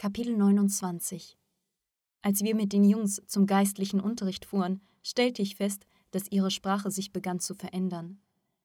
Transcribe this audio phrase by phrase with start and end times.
[0.00, 1.36] Kapitel 29
[2.22, 6.90] Als wir mit den Jungs zum geistlichen Unterricht fuhren, stellte ich fest, dass ihre Sprache
[6.90, 8.18] sich begann zu verändern.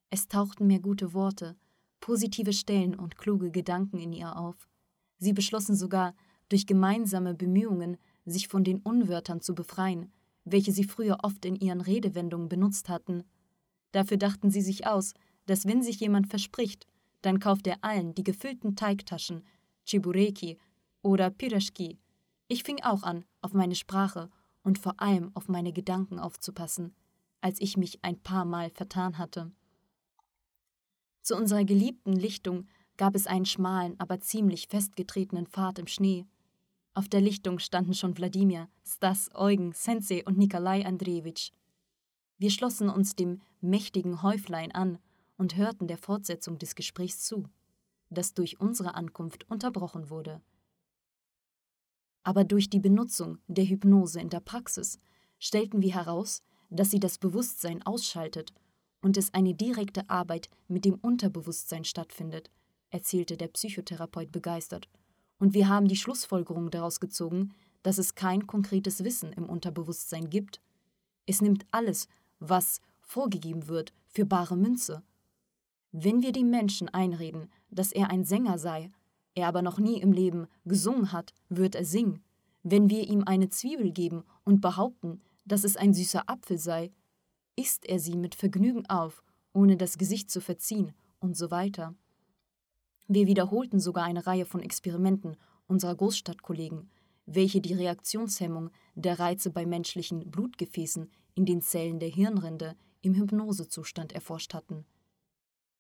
[0.10, 1.58] Es tauchten mehr gute Worte,
[2.00, 4.70] positive Stellen und kluge Gedanken in ihr auf.
[5.18, 6.16] Sie beschlossen sogar,
[6.48, 10.14] durch gemeinsame Bemühungen sich von den Unwörtern zu befreien,
[10.46, 13.26] welche sie früher oft in ihren Redewendungen benutzt hatten.
[13.92, 15.14] Dafür dachten sie sich aus,
[15.48, 16.88] dass wenn sich jemand verspricht,
[17.22, 19.44] dann kauft er allen die gefüllten Teigtaschen,
[19.86, 20.60] Chibureki
[21.06, 22.00] oder Pirashki.
[22.48, 24.32] Ich fing auch an, auf meine Sprache
[24.64, 26.96] und vor allem auf meine Gedanken aufzupassen,
[27.42, 29.52] als ich mich ein paar Mal vertan hatte.
[31.22, 32.66] Zu unserer geliebten Lichtung
[32.98, 36.26] gab es einen schmalen, aber ziemlich festgetretenen Pfad im Schnee.
[36.96, 41.52] Auf der Lichtung standen schon Wladimir, Stas, Eugen, Sensei und Nikolai Andrejewitsch.
[42.40, 44.98] Wir schlossen uns dem mächtigen Häuflein an
[45.38, 47.44] und hörten der Fortsetzung des Gesprächs zu,
[48.10, 50.42] das durch unsere Ankunft unterbrochen wurde.
[52.26, 55.00] Aber durch die Benutzung der Hypnose in der Praxis
[55.38, 58.52] stellten wir heraus, dass sie das Bewusstsein ausschaltet
[59.04, 62.50] und es eine direkte Arbeit mit dem Unterbewusstsein stattfindet,
[62.90, 64.90] erzählte der Psychotherapeut begeistert.
[65.38, 70.60] Und wir haben die Schlussfolgerung daraus gezogen, dass es kein konkretes Wissen im Unterbewusstsein gibt.
[71.28, 72.08] Es nimmt alles,
[72.40, 75.04] was vorgegeben wird, für bare Münze.
[75.92, 78.90] Wenn wir dem Menschen einreden, dass er ein Sänger sei,
[79.36, 82.24] er aber noch nie im Leben gesungen hat, wird er singen.
[82.64, 86.92] Wenn wir ihm eine Zwiebel geben und behaupten, dass es ein süßer Apfel sei,
[87.56, 91.94] isst er sie mit Vergnügen auf, ohne das Gesicht zu verziehen und so weiter.
[93.08, 96.90] Wir wiederholten sogar eine Reihe von Experimenten unserer Großstadtkollegen,
[97.26, 104.14] welche die Reaktionshemmung der Reize bei menschlichen Blutgefäßen in den Zellen der Hirnrinde im Hypnosezustand
[104.14, 104.86] erforscht hatten.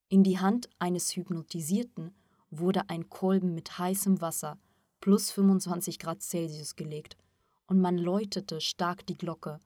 [0.09, 2.13] In die Hand eines Hypnotisierten
[2.49, 4.57] wurde ein Kolben mit heißem Wasser
[5.01, 7.17] plus 25 Grad Celsius gelegt
[7.67, 9.59] und man läutete stark die Glocke.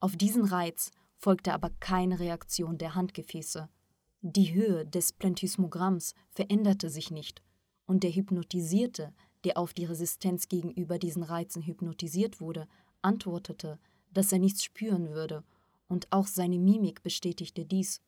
[0.00, 3.68] Auf diesen Reiz folgte aber keine Reaktion der Handgefäße.
[4.22, 7.42] Die Höhe des Plentysmogramms veränderte sich nicht
[7.86, 9.14] und der Hypnotisierte,
[9.44, 12.66] der auf die Resistenz gegenüber diesen Reizen hypnotisiert wurde,
[13.02, 13.78] antwortete,
[14.12, 15.44] dass er nichts spüren würde,
[15.88, 18.02] und auch seine Mimik bestätigte dies.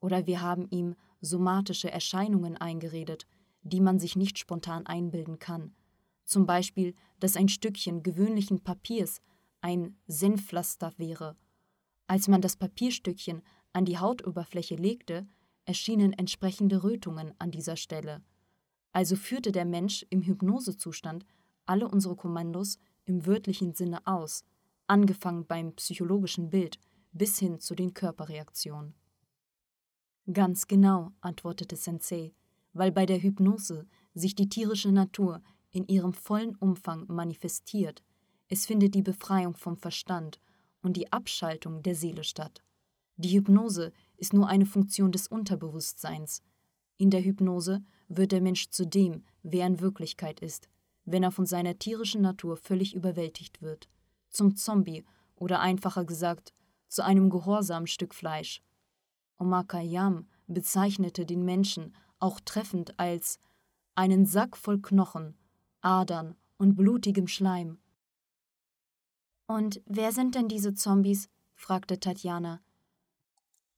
[0.00, 3.26] Oder wir haben ihm somatische Erscheinungen eingeredet,
[3.68, 5.74] die man sich nicht spontan einbilden kann.
[6.24, 9.20] Zum Beispiel, dass ein Stückchen gewöhnlichen Papiers
[9.60, 11.36] ein Senfpflaster wäre.
[12.06, 13.42] Als man das Papierstückchen
[13.72, 15.26] an die Hautoberfläche legte,
[15.64, 18.22] erschienen entsprechende Rötungen an dieser Stelle.
[18.92, 21.24] Also führte der Mensch im Hypnosezustand
[21.66, 24.44] alle unsere Kommandos im wörtlichen Sinne aus,
[24.86, 26.78] angefangen beim psychologischen Bild
[27.12, 28.94] bis hin zu den Körperreaktionen.
[30.32, 32.34] Ganz genau, antwortete Sensei,
[32.72, 38.02] weil bei der Hypnose sich die tierische Natur in ihrem vollen Umfang manifestiert.
[38.48, 40.40] Es findet die Befreiung vom Verstand
[40.82, 42.62] und die Abschaltung der Seele statt.
[43.16, 46.42] Die Hypnose ist nur eine Funktion des Unterbewusstseins.
[46.96, 50.68] In der Hypnose wird der Mensch zu dem, wer in Wirklichkeit ist,
[51.04, 53.88] wenn er von seiner tierischen Natur völlig überwältigt wird,
[54.30, 55.04] zum Zombie
[55.36, 56.54] oder einfacher gesagt,
[56.88, 58.62] zu einem gehorsamen Stück Fleisch.
[59.38, 63.38] Omar Khayyam bezeichnete den Menschen auch treffend als
[63.94, 65.36] einen Sack voll Knochen,
[65.80, 67.78] Adern und blutigem Schleim.
[69.46, 71.28] Und wer sind denn diese Zombies?
[71.54, 72.60] fragte Tatjana.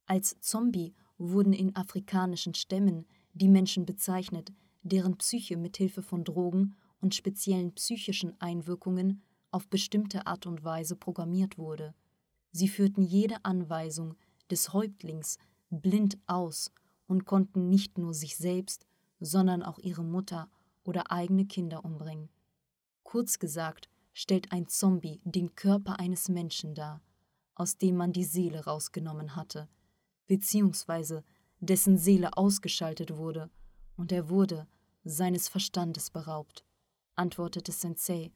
[0.07, 4.53] Als Zombie wurden in afrikanischen Stämmen die Menschen bezeichnet,
[4.83, 10.97] deren Psyche mit Hilfe von Drogen und speziellen psychischen Einwirkungen auf bestimmte Art und Weise
[10.97, 11.95] programmiert wurde.
[12.53, 14.17] Sie führten jede Anweisung
[14.51, 15.39] des Häuptlings
[15.71, 16.73] blind aus
[17.11, 18.87] und konnten nicht nur sich selbst,
[19.19, 20.49] sondern auch ihre Mutter
[20.85, 22.29] oder eigene Kinder umbringen.
[23.03, 27.03] Kurz gesagt, stellt ein Zombie den Körper eines Menschen dar,
[27.57, 29.69] aus dem man die Seele rausgenommen hatte,
[30.29, 31.25] beziehungsweise
[31.59, 33.51] dessen Seele ausgeschaltet wurde,
[33.97, 34.69] und er wurde
[35.03, 36.65] seines Verstandes beraubt,
[37.17, 38.31] antwortete Sensei,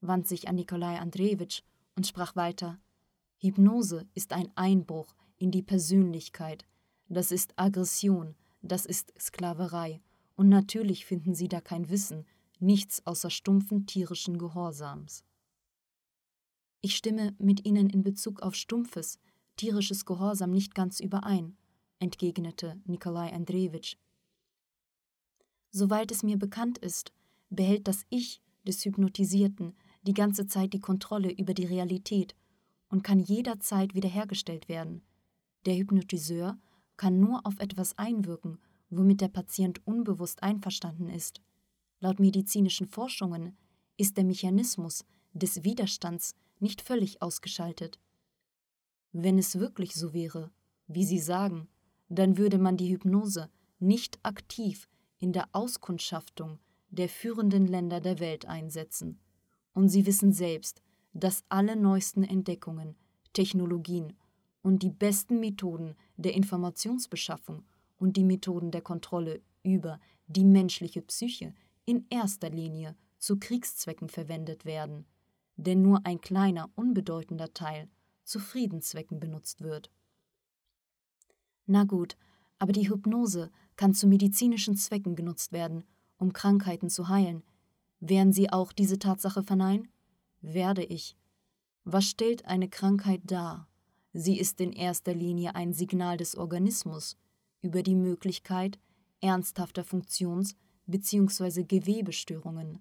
[0.00, 1.60] wandte sich an Nikolai Andrejewitsch
[1.94, 2.80] und sprach weiter:
[3.36, 6.64] Hypnose ist ein Einbruch in die Persönlichkeit
[7.14, 10.00] das ist Aggression, das ist Sklaverei,
[10.36, 12.26] und natürlich finden sie da kein Wissen,
[12.58, 15.24] nichts außer stumpfen tierischen Gehorsams.
[16.80, 19.18] Ich stimme mit Ihnen in Bezug auf stumpfes,
[19.56, 21.56] tierisches Gehorsam nicht ganz überein,
[21.98, 23.96] entgegnete Nikolai Andrejewitsch.
[25.70, 27.12] Soweit es mir bekannt ist,
[27.48, 32.34] behält das Ich des Hypnotisierten die ganze Zeit die Kontrolle über die Realität
[32.88, 35.02] und kann jederzeit wiederhergestellt werden.
[35.66, 36.58] Der Hypnotiseur
[36.96, 38.58] kann nur auf etwas einwirken,
[38.90, 41.40] womit der Patient unbewusst einverstanden ist.
[42.00, 43.56] Laut medizinischen Forschungen
[43.96, 47.98] ist der Mechanismus des Widerstands nicht völlig ausgeschaltet.
[49.12, 50.50] Wenn es wirklich so wäre,
[50.86, 51.68] wie Sie sagen,
[52.08, 54.88] dann würde man die Hypnose nicht aktiv
[55.18, 56.58] in der Auskundschaftung
[56.90, 59.18] der führenden Länder der Welt einsetzen.
[59.72, 60.82] Und Sie wissen selbst,
[61.12, 62.96] dass alle neuesten Entdeckungen,
[63.32, 64.14] Technologien
[64.64, 67.64] und die besten Methoden der Informationsbeschaffung
[67.98, 74.64] und die Methoden der Kontrolle über die menschliche Psyche in erster Linie zu Kriegszwecken verwendet
[74.64, 75.04] werden,
[75.56, 77.88] denn nur ein kleiner, unbedeutender Teil
[78.24, 79.90] zu Friedenszwecken benutzt wird.
[81.66, 82.16] Na gut,
[82.58, 85.84] aber die Hypnose kann zu medizinischen Zwecken genutzt werden,
[86.16, 87.42] um Krankheiten zu heilen.
[88.00, 89.88] Werden Sie auch diese Tatsache verneinen?
[90.40, 91.18] Werde ich.
[91.84, 93.68] Was stellt eine Krankheit dar?
[94.16, 97.16] Sie ist in erster Linie ein Signal des Organismus
[97.62, 98.78] über die Möglichkeit
[99.20, 100.54] ernsthafter Funktions-
[100.86, 101.64] bzw.
[101.64, 102.78] Gewebestörungen.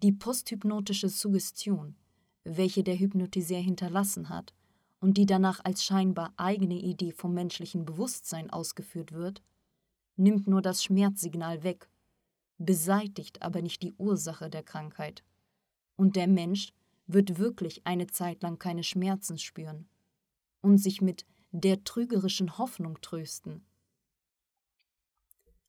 [0.00, 1.96] Die posthypnotische Suggestion,
[2.44, 4.54] welche der Hypnotiseur hinterlassen hat
[5.00, 9.42] und die danach als scheinbar eigene Idee vom menschlichen Bewusstsein ausgeführt wird,
[10.14, 11.90] nimmt nur das Schmerzsignal weg,
[12.58, 15.24] beseitigt aber nicht die Ursache der Krankheit.
[15.96, 16.72] Und der Mensch
[17.08, 19.88] wird wirklich eine Zeit lang keine Schmerzen spüren
[20.60, 23.64] und sich mit der trügerischen Hoffnung trösten.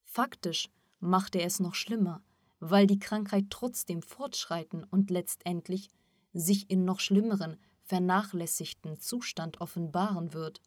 [0.03, 0.69] Faktisch
[0.99, 2.23] macht er es noch schlimmer,
[2.59, 5.89] weil die Krankheit trotzdem fortschreiten und letztendlich
[6.33, 10.61] sich in noch schlimmeren, vernachlässigten Zustand offenbaren wird.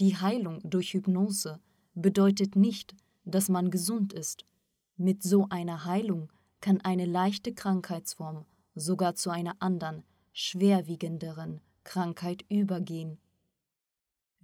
[0.00, 1.60] Die Heilung durch Hypnose
[1.94, 2.94] bedeutet nicht,
[3.24, 4.44] dass man gesund ist.
[4.96, 13.18] Mit so einer Heilung kann eine leichte Krankheitsform sogar zu einer anderen, schwerwiegenderen Krankheit übergehen.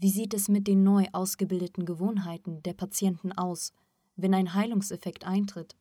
[0.03, 3.73] Wie sieht es mit den neu ausgebildeten Gewohnheiten der Patienten aus,
[4.17, 5.77] wenn ein Heilungseffekt eintritt?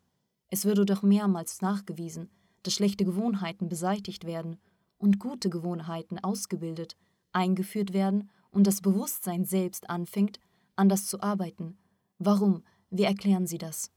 [0.50, 2.30] Es würde doch mehrmals nachgewiesen,
[2.62, 4.58] dass schlechte Gewohnheiten beseitigt werden
[5.00, 6.96] und gute Gewohnheiten ausgebildet,
[7.32, 10.40] eingeführt werden und das Bewusstsein selbst anfängt,
[10.76, 11.80] anders zu arbeiten.
[12.20, 12.62] Warum?
[12.92, 13.90] Wie erklären Sie das?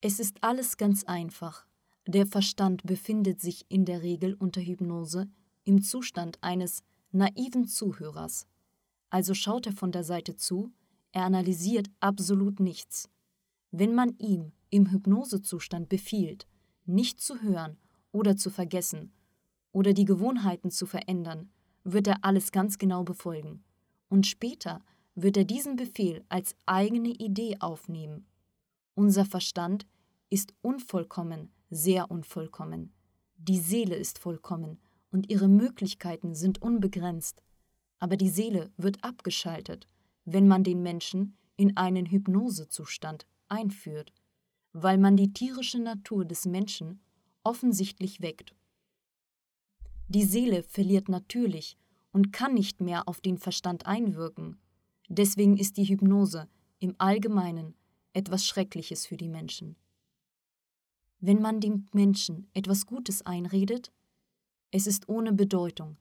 [0.00, 1.64] Es ist alles ganz einfach.
[2.08, 5.28] Der Verstand befindet sich in der Regel unter Hypnose
[5.62, 8.48] im Zustand eines naiven Zuhörers.
[9.10, 10.72] Also schaut er von der Seite zu,
[11.12, 13.08] er analysiert absolut nichts.
[13.70, 16.46] Wenn man ihm im Hypnosezustand befiehlt,
[16.86, 17.78] nicht zu hören
[18.12, 19.12] oder zu vergessen
[19.72, 21.50] oder die Gewohnheiten zu verändern,
[21.84, 23.62] wird er alles ganz genau befolgen.
[24.08, 24.82] Und später
[25.14, 28.26] wird er diesen Befehl als eigene Idee aufnehmen.
[28.94, 29.86] Unser Verstand
[30.30, 32.92] ist unvollkommen sehr unvollkommen.
[33.36, 34.78] Die Seele ist vollkommen
[35.10, 37.42] und ihre Möglichkeiten sind unbegrenzt.
[37.98, 39.88] Aber die Seele wird abgeschaltet,
[40.24, 44.12] wenn man den Menschen in einen Hypnosezustand einführt,
[44.72, 47.00] weil man die tierische Natur des Menschen
[47.44, 48.54] offensichtlich weckt.
[50.08, 51.76] Die Seele verliert natürlich
[52.12, 54.58] und kann nicht mehr auf den Verstand einwirken.
[55.08, 56.48] Deswegen ist die Hypnose
[56.78, 57.74] im Allgemeinen
[58.12, 59.76] etwas Schreckliches für die Menschen
[61.26, 63.90] wenn man dem Menschen etwas Gutes einredet?
[64.70, 65.96] Es ist ohne Bedeutung.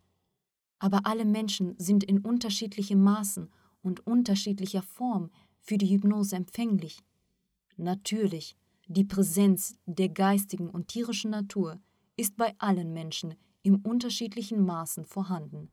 [0.80, 3.50] Aber alle Menschen sind in unterschiedlichem Maßen
[3.82, 5.30] und unterschiedlicher Form
[5.60, 7.00] für die Hypnose empfänglich.
[7.78, 8.56] Natürlich,
[8.88, 11.80] die Präsenz der geistigen und tierischen Natur
[12.18, 15.70] ist bei allen Menschen im unterschiedlichen Maßen vorhanden.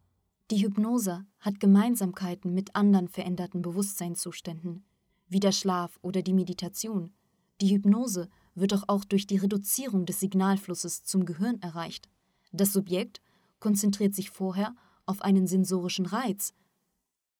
[0.50, 4.84] Die Hypnose hat Gemeinsamkeiten mit anderen veränderten Bewusstseinszuständen,
[5.28, 7.12] wie der Schlaf oder die Meditation.
[7.60, 12.08] Die Hypnose wird doch auch durch die Reduzierung des Signalflusses zum Gehirn erreicht.
[12.52, 13.20] Das Subjekt
[13.60, 14.74] konzentriert sich vorher
[15.10, 16.54] auf einen sensorischen Reiz.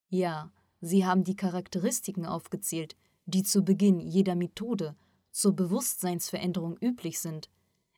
[0.09, 0.51] Ja,
[0.81, 4.95] Sie haben die Charakteristiken aufgezählt, die zu Beginn jeder Methode
[5.31, 7.49] zur Bewusstseinsveränderung üblich sind.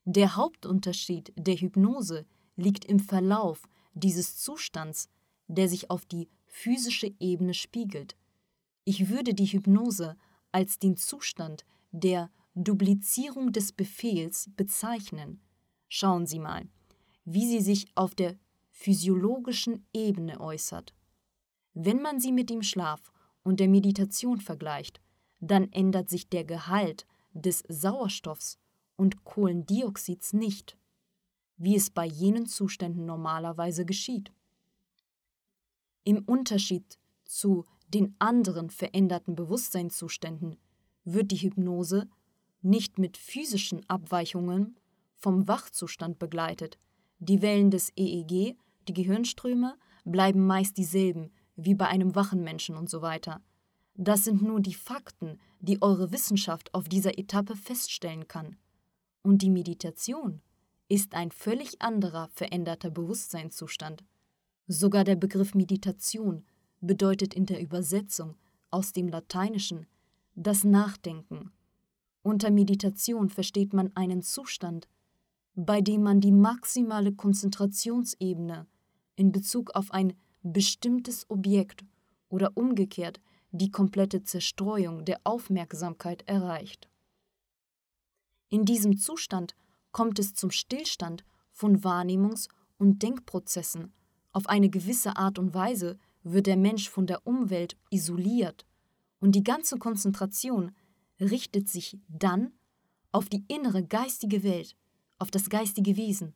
[0.06, 2.25] Der Hauptunterschied der Hypnose
[2.56, 3.63] liegt im Verlauf
[3.94, 5.10] dieses Zustands,
[5.48, 8.15] der sich auf die physische Ebene spiegelt.
[8.86, 10.15] Ich würde die Hypnose
[10.51, 15.42] als den Zustand der Duplizierung des Befehls bezeichnen.
[15.89, 16.68] Schauen Sie mal,
[17.25, 18.36] wie sie sich auf der
[18.84, 20.94] physiologischen Ebene äußert.
[21.74, 25.00] Wenn man sie mit dem Schlaf und der Meditation vergleicht,
[25.40, 28.60] dann ändert sich der Gehalt des Sauerstoffs
[28.98, 30.78] und Kohlendioxids nicht,
[31.56, 34.34] wie es bei jenen Zuständen normalerweise geschieht.
[36.04, 40.58] Im Unterschied zu den anderen veränderten Bewusstseinszuständen
[41.06, 42.10] wird die Hypnose
[42.62, 44.78] nicht mit physischen Abweichungen
[45.16, 46.78] vom Wachzustand begleitet.
[47.20, 49.75] Die Wellen des EEG, die Gehirnströme,
[50.06, 53.42] bleiben meist dieselben wie bei einem wachen Menschen und so weiter.
[53.96, 58.58] Das sind nur die Fakten, die eure Wissenschaft auf dieser Etappe feststellen kann.
[59.22, 60.42] Und die Meditation
[60.90, 64.04] ist ein völlig anderer veränderter Bewusstseinszustand.
[64.68, 66.44] Sogar der Begriff Meditation
[66.82, 68.36] bedeutet in der Übersetzung
[68.72, 69.86] aus dem Lateinischen
[70.36, 71.52] das Nachdenken.
[72.24, 74.88] Unter Meditation versteht man einen Zustand,
[75.56, 78.66] bei dem man die maximale Konzentrationsebene
[79.15, 81.86] in Bezug auf ein bestimmtes Objekt
[82.29, 86.89] oder umgekehrt die komplette Zerstreuung der Aufmerksamkeit erreicht.
[88.50, 89.55] In diesem Zustand
[89.91, 93.93] kommt es zum Stillstand von Wahrnehmungs- und Denkprozessen.
[94.32, 98.65] Auf eine gewisse Art und Weise wird der Mensch von der Umwelt isoliert
[99.20, 100.72] und die ganze Konzentration
[101.20, 102.53] richtet sich dann
[103.12, 104.75] auf die innere geistige Welt,
[105.20, 106.34] auf das geistige Wesen.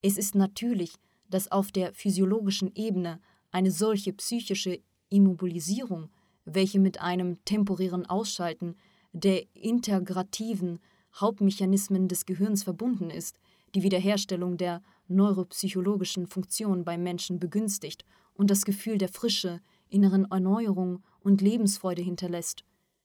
[0.00, 0.94] Es ist natürlich,
[1.28, 6.10] dass auf der physiologischen Ebene eine solche psychische Immobilisierung,
[6.44, 8.76] welche mit einem temporären Ausschalten
[9.12, 10.80] der integrativen
[11.14, 13.38] Hauptmechanismen des Gehirns verbunden ist,
[13.74, 18.04] die Wiederherstellung der neuropsychologischen Funktionen beim Menschen begünstigt
[18.34, 22.64] und das Gefühl der Frische, inneren Erneuerung und Lebensfreude hinterlässt.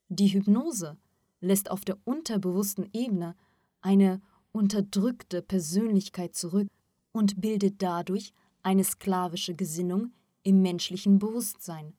[0.10, 0.98] Die Hypnose
[1.40, 3.36] lässt auf der unterbewussten Ebene
[3.82, 4.22] eine
[4.52, 6.68] unterdrückte Persönlichkeit zurück
[7.12, 10.12] und bildet dadurch eine sklavische Gesinnung
[10.44, 11.94] im menschlichen Bewusstsein.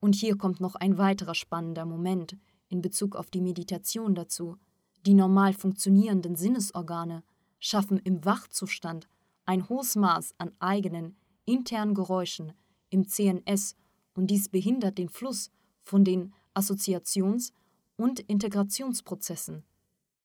[0.00, 2.36] Und hier kommt noch ein weiterer spannender Moment
[2.68, 4.56] in Bezug auf die Meditation dazu.
[5.06, 7.22] Die normal funktionierenden Sinnesorgane
[7.58, 9.08] schaffen im Wachzustand
[9.44, 12.52] ein hohes Maß an eigenen internen Geräuschen
[12.90, 13.76] im CNS
[14.14, 15.50] und dies behindert den Fluss
[15.82, 17.52] von den Assoziations-
[17.96, 19.64] und Integrationsprozessen.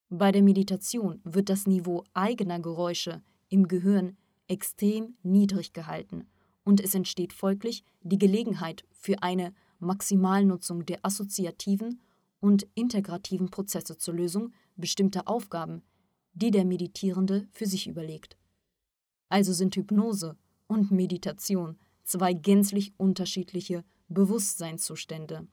[0.09, 6.27] Bei der Meditation wird das Niveau eigener Geräusche im Gehirn extrem niedrig gehalten
[6.63, 12.01] und es entsteht folglich die Gelegenheit für eine Maximalnutzung der assoziativen
[12.39, 15.83] und integrativen Prozesse zur Lösung bestimmter Aufgaben,
[16.33, 18.37] die der Meditierende für sich überlegt.
[19.29, 20.37] Also sind Hypnose
[20.67, 25.47] und Meditation zwei gänzlich unterschiedliche Bewusstseinszustände.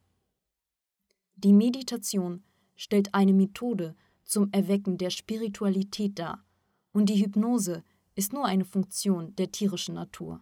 [1.37, 2.43] Die Meditation
[2.77, 6.45] stellt eine Methode zum Erwecken der Spiritualität dar,
[6.93, 7.83] und die Hypnose
[8.15, 10.41] ist nur eine Funktion der tierischen Natur.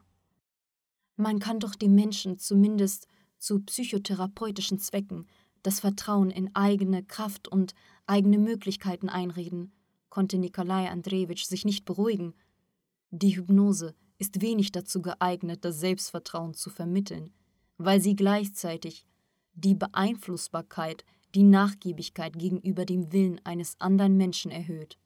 [1.17, 3.07] Man kann doch dem Menschen zumindest
[3.39, 5.27] zu psychotherapeutischen Zwecken
[5.63, 7.75] das Vertrauen in eigene Kraft und
[8.07, 9.73] eigene Möglichkeiten einreden,
[10.09, 12.35] konnte Nikolai Andrejewitsch sich nicht beruhigen.
[13.11, 17.33] Die Hypnose ist wenig dazu geeignet, das Selbstvertrauen zu vermitteln,
[17.79, 19.07] weil sie gleichzeitig
[19.55, 21.05] die Beeinflussbarkeit,
[21.35, 24.99] die Nachgiebigkeit gegenüber dem Willen eines anderen Menschen erhöht.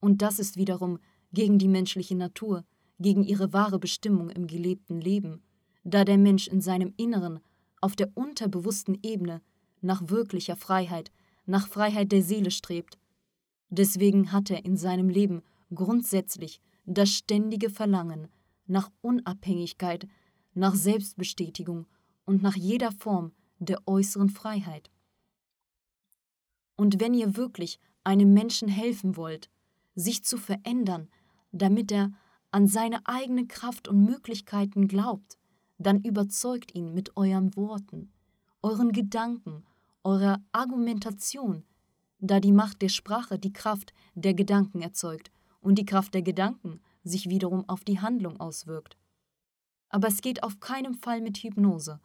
[0.00, 0.98] Und das ist wiederum
[1.32, 2.64] gegen die menschliche Natur,
[2.98, 5.42] gegen ihre wahre Bestimmung im gelebten Leben,
[5.84, 7.40] da der Mensch in seinem Inneren
[7.80, 9.42] auf der unterbewussten Ebene
[9.80, 11.12] nach wirklicher Freiheit,
[11.44, 12.98] nach Freiheit der Seele strebt.
[13.68, 15.42] Deswegen hat er in seinem Leben
[15.74, 18.28] grundsätzlich das ständige Verlangen
[18.66, 20.08] nach Unabhängigkeit,
[20.54, 21.86] nach Selbstbestätigung
[22.24, 24.90] und nach jeder Form der äußeren Freiheit.
[26.76, 29.50] Und wenn ihr wirklich einem Menschen helfen wollt,
[29.96, 31.08] sich zu verändern,
[31.50, 32.12] damit er
[32.52, 35.38] an seine eigene Kraft und Möglichkeiten glaubt,
[35.78, 38.12] dann überzeugt ihn mit euren Worten,
[38.62, 39.64] euren Gedanken,
[40.04, 41.64] eurer Argumentation,
[42.18, 46.80] da die Macht der Sprache die Kraft der Gedanken erzeugt und die Kraft der Gedanken
[47.02, 48.96] sich wiederum auf die Handlung auswirkt.
[49.88, 52.00] Aber es geht auf keinen Fall mit Hypnose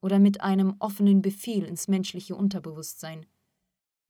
[0.00, 3.26] oder mit einem offenen Befehl ins menschliche Unterbewusstsein.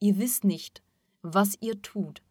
[0.01, 0.83] Ihr wisst nicht,
[1.21, 2.23] was ihr tut,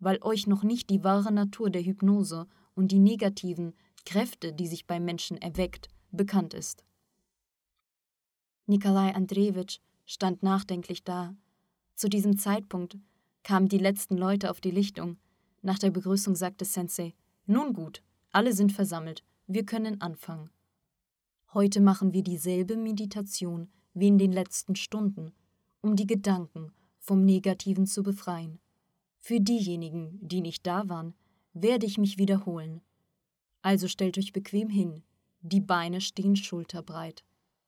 [0.00, 3.74] weil euch noch nicht die wahre Natur der Hypnose und die negativen
[4.04, 6.84] Kräfte, die sich beim Menschen erweckt, bekannt ist.
[8.66, 11.34] Nikolai Andrejewitsch stand nachdenklich da.
[11.94, 12.98] Zu diesem Zeitpunkt
[13.42, 15.16] kamen die letzten Leute auf die Lichtung.
[15.62, 17.14] Nach der Begrüßung sagte Sensei:
[17.46, 20.50] Nun gut, alle sind versammelt, wir können anfangen.
[21.54, 25.32] Heute machen wir dieselbe Meditation wie in den letzten Stunden,
[25.80, 28.60] um die Gedanken vom Negativen zu befreien.
[29.18, 31.14] Für diejenigen, die nicht da waren,
[31.52, 32.80] werde ich mich wiederholen.
[33.62, 35.02] Also stellt euch bequem hin,
[35.40, 37.24] die Beine stehen schulterbreit.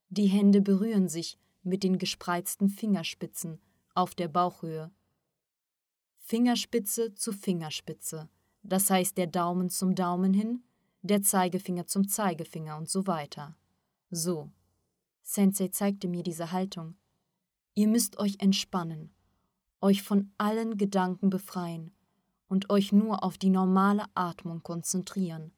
[0.08, 3.60] Die Hände berühren sich mit den gespreizten Fingerspitzen
[3.94, 4.90] auf der Bauchhöhe.
[6.18, 8.28] Fingerspitze zu Fingerspitze,
[8.62, 10.62] das heißt der Daumen zum Daumen hin,
[11.02, 13.56] der Zeigefinger zum Zeigefinger und so weiter.
[14.10, 14.50] So.
[15.22, 16.96] Sensei zeigte mir diese Haltung.
[17.74, 19.10] Ihr müsst euch entspannen,
[19.80, 21.92] euch von allen Gedanken befreien
[22.48, 25.52] und euch nur auf die normale Atmung konzentrieren.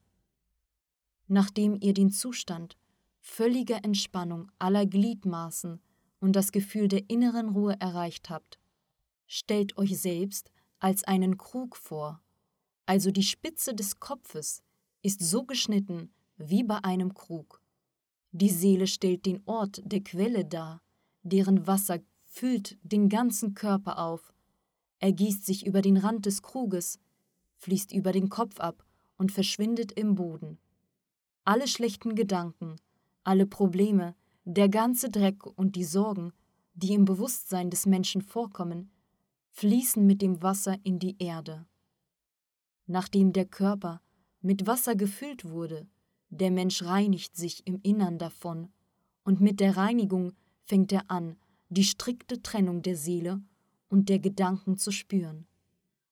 [1.26, 2.76] Nachdem ihr den Zustand
[3.20, 5.80] völliger Entspannung aller Gliedmaßen
[6.20, 8.58] und das Gefühl der inneren Ruhe erreicht habt,
[9.26, 12.20] stellt euch selbst als einen Krug vor,
[12.86, 14.62] Also die Spitze des Kopfes
[15.02, 17.62] ist so geschnitten wie bei einem Krug.
[18.32, 20.82] Die Seele stellt den Ort der Quelle dar,
[21.22, 22.00] deren Wasser
[22.32, 24.32] füllt den ganzen Körper auf,
[25.00, 26.98] ergießt sich über den Rand des Kruges,
[27.58, 28.86] fließt über den Kopf ab
[29.18, 30.58] und verschwindet im Boden.
[31.44, 32.76] Alle schlechten Gedanken,
[33.22, 36.32] alle Probleme, der ganze Dreck und die Sorgen,
[36.72, 38.90] die im Bewusstsein des Menschen vorkommen,
[39.50, 41.66] fließen mit dem Wasser in die Erde.
[42.86, 44.00] Nachdem der Körper
[44.40, 45.86] mit Wasser gefüllt wurde,
[46.30, 48.72] der Mensch reinigt sich im Innern davon,
[49.22, 50.32] und mit der Reinigung
[50.64, 51.36] fängt er an,
[51.72, 53.40] die strikte Trennung der Seele
[53.88, 55.46] und der Gedanken zu spüren,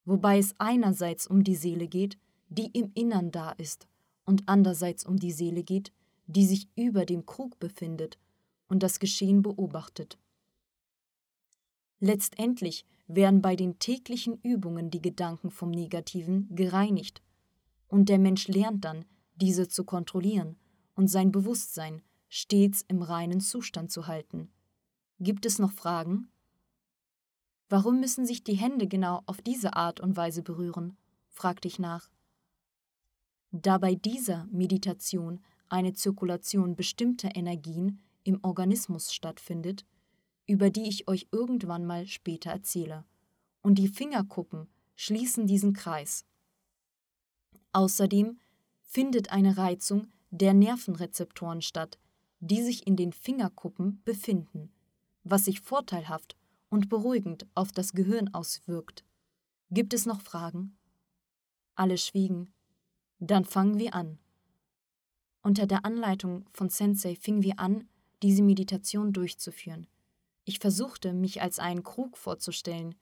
[0.07, 3.87] wobei es einerseits um die Seele geht, die im Innern da ist,
[4.25, 5.93] und andererseits um die Seele geht,
[6.27, 8.19] die sich über dem Krug befindet
[8.69, 10.19] und das Geschehen beobachtet.
[11.99, 17.23] Letztendlich werden bei den täglichen Übungen die Gedanken vom Negativen gereinigt,
[17.89, 20.57] und der Mensch lernt dann, diese zu kontrollieren
[20.95, 24.49] und sein Bewusstsein stets im reinen Zustand zu halten.
[25.23, 26.31] Gibt es noch Fragen?
[27.69, 30.97] Warum müssen sich die Hände genau auf diese Art und Weise berühren?
[31.29, 32.09] fragte ich nach.
[33.53, 39.85] Da bei dieser Meditation eine Zirkulation bestimmter Energien im Organismus stattfindet,
[40.47, 43.05] über die ich euch irgendwann mal später erzähle,
[43.61, 46.25] und die Fingerkuppen schließen diesen Kreis.
[47.73, 48.39] Außerdem
[48.81, 51.99] findet eine Reizung der Nervenrezeptoren statt,
[52.41, 54.73] die sich in den Fingerkuppen befinden,
[55.31, 56.37] was sich vorteilhaft
[56.69, 59.05] und beruhigend auf das Gehirn auswirkt.
[59.71, 60.77] Gibt es noch Fragen?
[61.75, 62.53] Alle schwiegen.
[63.19, 64.19] Dann fangen wir an.
[65.43, 67.89] Unter der Anleitung von Sensei fingen wir an,
[68.23, 69.87] diese Meditation durchzuführen.
[70.45, 72.95] Ich versuchte, mich als einen Krug vorzustellen.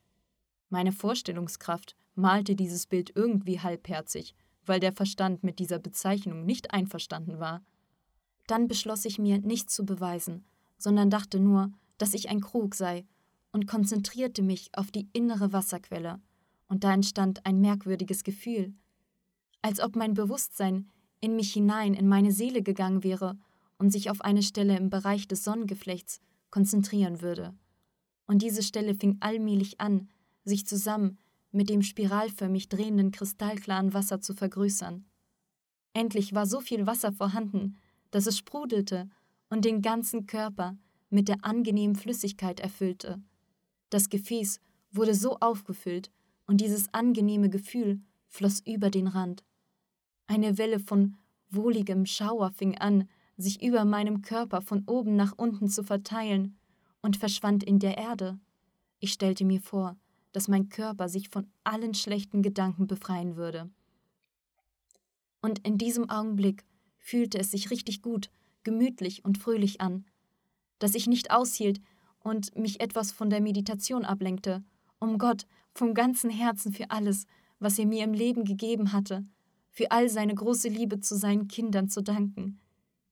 [0.68, 4.34] Meine Vorstellungskraft malte dieses Bild irgendwie halbherzig
[4.68, 7.62] weil der Verstand mit dieser Bezeichnung nicht einverstanden war.
[8.46, 10.44] Dann beschloss ich mir, nichts zu beweisen,
[10.76, 13.04] sondern dachte nur, dass ich ein Krug sei
[13.52, 16.20] und konzentrierte mich auf die innere Wasserquelle,
[16.68, 18.74] und da entstand ein merkwürdiges Gefühl,
[19.62, 23.36] als ob mein Bewusstsein in mich hinein in meine Seele gegangen wäre
[23.78, 27.54] und sich auf eine Stelle im Bereich des Sonnengeflechts konzentrieren würde.
[28.26, 30.08] Und diese Stelle fing allmählich an,
[30.44, 31.18] sich zusammen
[31.50, 35.06] mit dem spiralförmig drehenden kristallklaren Wasser zu vergrößern.
[35.94, 37.76] Endlich war so viel Wasser vorhanden,
[38.10, 39.08] dass es sprudelte
[39.48, 40.76] und den ganzen Körper
[41.10, 43.22] mit der angenehmen Flüssigkeit erfüllte.
[43.90, 46.10] Das Gefäß wurde so aufgefüllt
[46.46, 49.44] und dieses angenehme Gefühl floss über den Rand.
[50.26, 51.16] Eine Welle von
[51.50, 56.58] wohligem Schauer fing an, sich über meinem Körper von oben nach unten zu verteilen
[57.00, 58.38] und verschwand in der Erde.
[58.98, 59.96] Ich stellte mir vor,
[60.32, 63.70] dass mein Körper sich von allen schlechten Gedanken befreien würde.
[65.40, 66.64] Und in diesem Augenblick
[66.98, 68.30] fühlte es sich richtig gut,
[68.64, 70.04] gemütlich und fröhlich an,
[70.78, 71.80] dass ich nicht aushielt
[72.20, 74.62] und mich etwas von der Meditation ablenkte,
[74.98, 77.26] um Gott vom ganzen Herzen für alles,
[77.58, 79.24] was er mir im Leben gegeben hatte,
[79.70, 82.60] für all seine große Liebe zu seinen Kindern zu danken.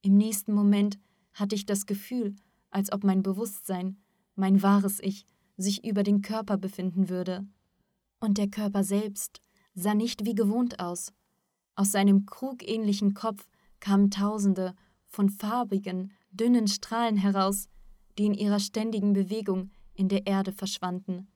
[0.02, 0.98] Im nächsten Moment
[1.32, 2.34] hatte ich das Gefühl,
[2.70, 3.98] als ob mein Bewusstsein,
[4.34, 5.26] mein wahres Ich,
[5.56, 7.46] sich über den Körper befinden würde.
[8.20, 9.40] Und der Körper selbst
[9.74, 11.12] sah nicht wie gewohnt aus.
[11.74, 13.46] Aus seinem krugähnlichen Kopf
[13.80, 14.74] kamen tausende
[15.06, 17.68] von farbigen, dünnen Strahlen heraus,
[18.18, 21.28] die in ihrer ständigen Bewegung in der Erde verschwanden.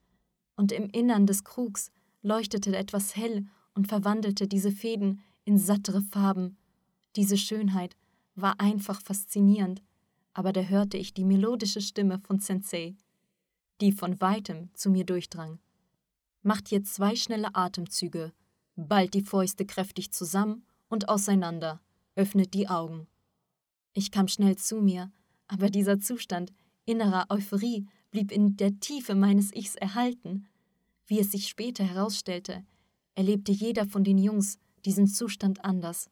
[0.57, 1.91] Und im Innern des Krugs
[2.23, 6.59] leuchtete etwas hell und verwandelte diese Fäden in sattere Farben.
[7.17, 7.97] Diese Schönheit
[8.35, 9.83] war einfach faszinierend,
[10.33, 12.97] aber da hörte ich die melodische Stimme von Sensei
[13.81, 15.59] die von weitem zu mir durchdrang.
[16.43, 18.33] Macht hier zwei schnelle Atemzüge,
[18.77, 21.81] ballt die Fäuste kräftig zusammen und auseinander,
[22.15, 23.07] öffnet die Augen.
[23.93, 25.11] Ich kam schnell zu mir,
[25.47, 26.53] aber dieser Zustand
[26.85, 30.49] innerer Euphorie blieb in der Tiefe meines Ichs erhalten.
[31.07, 32.65] Wie es sich später herausstellte,
[33.15, 36.09] erlebte jeder von den Jungs diesen Zustand anders.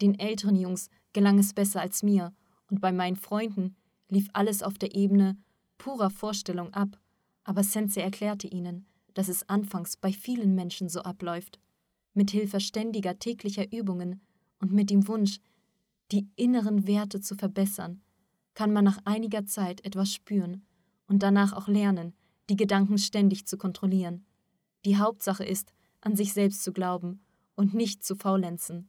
[0.00, 2.32] Den älteren Jungs gelang es besser als mir,
[2.70, 3.76] und bei meinen Freunden
[4.08, 5.36] lief alles auf der Ebene
[5.78, 6.98] purer Vorstellung ab
[7.46, 11.60] aber Sensei erklärte ihnen, dass es anfangs bei vielen Menschen so abläuft,
[12.12, 14.20] mit Hilfe ständiger täglicher Übungen
[14.58, 15.38] und mit dem Wunsch,
[16.12, 18.02] die inneren Werte zu verbessern,
[18.54, 20.64] kann man nach einiger Zeit etwas spüren
[21.08, 22.14] und danach auch lernen,
[22.48, 24.24] die Gedanken ständig zu kontrollieren.
[24.84, 27.20] Die Hauptsache ist, an sich selbst zu glauben
[27.54, 28.88] und nicht zu faulenzen.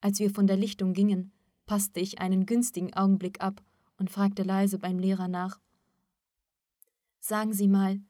[0.00, 1.32] Als wir von der Lichtung gingen,
[1.66, 3.62] passte ich einen günstigen Augenblick ab
[3.98, 5.60] und fragte leise beim Lehrer nach,
[7.20, 8.00] Sagen Sie mal,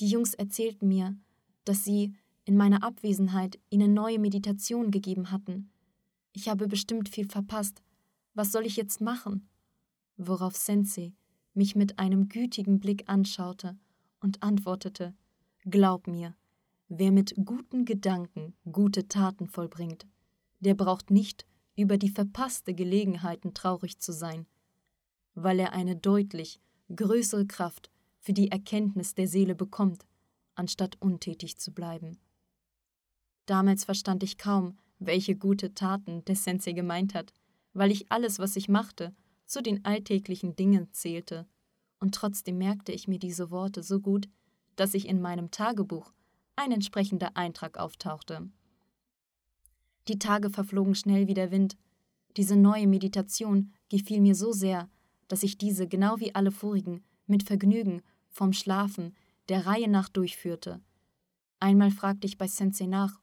[0.00, 1.16] die Jungs erzählten mir,
[1.64, 5.70] dass Sie in meiner Abwesenheit ihnen neue Meditationen gegeben hatten.
[6.40, 7.82] Ich habe bestimmt viel verpasst.
[8.32, 9.48] Was soll ich jetzt machen?
[10.16, 11.12] Worauf Sensei
[11.52, 13.76] mich mit einem gütigen Blick anschaute
[14.20, 15.16] und antwortete:
[15.64, 16.36] Glaub mir,
[16.86, 20.06] wer mit guten Gedanken gute Taten vollbringt,
[20.60, 24.46] der braucht nicht über die verpasste Gelegenheiten traurig zu sein,
[25.34, 26.60] weil er eine deutlich
[26.94, 30.06] größere Kraft für die Erkenntnis der Seele bekommt,
[30.54, 32.20] anstatt untätig zu bleiben.
[33.46, 37.32] Damals verstand ich kaum, welche gute Taten der Sensei gemeint hat,
[37.72, 39.14] weil ich alles, was ich machte,
[39.46, 41.46] zu den alltäglichen Dingen zählte,
[42.00, 44.28] und trotzdem merkte ich mir diese Worte so gut,
[44.76, 46.12] dass sich in meinem Tagebuch
[46.56, 48.48] ein entsprechender Eintrag auftauchte.
[50.06, 51.76] Die Tage verflogen schnell wie der Wind.
[52.36, 54.88] Diese neue Meditation gefiel mir so sehr,
[55.26, 59.14] dass ich diese, genau wie alle vorigen, mit Vergnügen vom Schlafen
[59.48, 60.80] der Reihe nach durchführte.
[61.60, 63.20] Einmal fragte ich bei Sensei nach,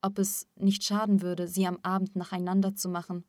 [0.00, 3.24] ob es nicht schaden würde, sie am Abend nacheinander zu machen.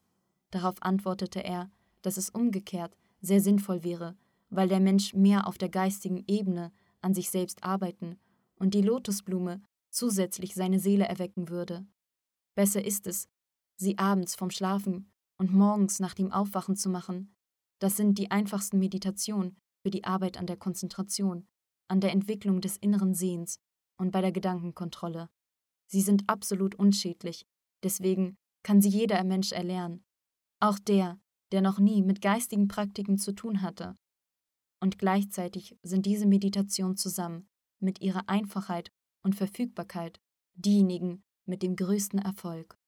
[0.50, 1.70] Darauf antwortete er,
[2.02, 4.16] dass es umgekehrt sehr sinnvoll wäre,
[4.48, 8.18] weil der Mensch mehr auf der geistigen Ebene an sich selbst arbeiten
[8.56, 11.86] und die Lotusblume zusätzlich seine Seele erwecken würde.
[12.54, 13.28] Besser ist es,
[13.76, 17.34] sie abends vom Schlafen und morgens nach dem Aufwachen zu machen.
[17.78, 21.46] Das sind die einfachsten Meditationen für die Arbeit an der Konzentration,
[21.88, 23.58] an der Entwicklung des inneren Sehens
[23.96, 25.28] und bei der Gedankenkontrolle.
[25.90, 27.46] Sie sind absolut unschädlich,
[27.82, 30.04] deswegen kann sie jeder Mensch erlernen,
[30.60, 31.18] auch der,
[31.50, 33.96] der noch nie mit geistigen Praktiken zu tun hatte.
[34.80, 37.48] Und gleichzeitig sind diese Meditationen zusammen
[37.80, 38.92] mit ihrer Einfachheit
[39.24, 40.20] und Verfügbarkeit
[40.54, 42.79] diejenigen mit dem größten Erfolg.